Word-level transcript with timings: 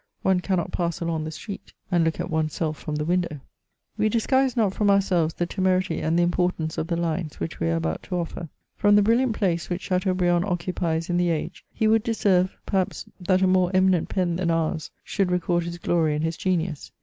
One 0.23 0.39
cannot 0.39 0.71
pass 0.71 0.99
along 0.99 1.25
the 1.25 1.29
street 1.31 1.73
and 1.91 2.03
look 2.03 2.19
at 2.19 2.31
one's 2.31 2.55
self 2.55 2.79
from 2.79 2.95
the 2.95 3.05
window. 3.05 3.39
We 3.99 4.09
disguise 4.09 4.57
not 4.57 4.73
from 4.73 4.89
ourselves 4.89 5.35
the 5.35 5.45
temerity 5.45 5.99
and 6.01 6.17
the 6.17 6.23
importance 6.23 6.79
of 6.79 6.87
the 6.87 6.97
lines 6.97 7.39
which 7.39 7.59
we 7.59 7.67
are 7.69 7.75
about 7.75 8.01
to 8.09 8.15
offer. 8.15 8.49
From 8.75 8.95
CHATEAUBRIAND. 8.95 8.97
the 8.97 9.01
brilliant 9.03 9.35
place 9.35 9.69
which 9.69 9.89
Chateaabiiand 9.89 10.43
occupies 10.43 11.07
in 11.11 11.17
the 11.17 11.29
age, 11.29 11.63
he 11.71 11.87
would 11.87 12.01
deserve 12.01 12.57
perhaps 12.65 13.05
that 13.19 13.43
a 13.43 13.45
more 13.47 13.69
eminent 13.75 14.09
pen 14.09 14.37
than 14.37 14.49
ours 14.49 14.89
should 15.03 15.29
record 15.31 15.65
his 15.65 15.77
glory 15.77 16.15
and 16.15 16.23
his 16.23 16.35
genius. 16.35 16.91